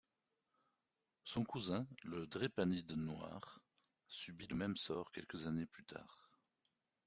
Son 1.25 1.43
cousin, 1.43 1.85
le 2.01 2.25
Drépanide 2.25 2.93
noir, 2.93 3.61
subit 4.07 4.47
le 4.47 4.55
même 4.55 4.75
sort 4.75 5.11
quelques 5.11 5.45
années 5.45 5.67
plus 5.67 5.85
tard. 5.85 6.27